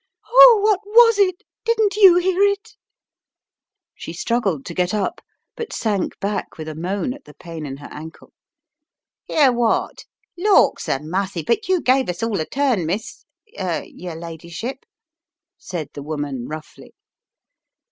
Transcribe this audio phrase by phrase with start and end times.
[0.31, 1.43] "Oh, what was it?
[1.63, 2.71] Didn't you hear it?"
[3.93, 5.21] She struggled to get up,
[5.55, 8.33] but sank back with a moan at the pain in her ankle.
[9.25, 10.05] "Hear what?
[10.35, 14.87] Lawks o'mussy, but you gave us all a turn, Miss— yer ladyship,"
[15.59, 16.95] said the woman roughly.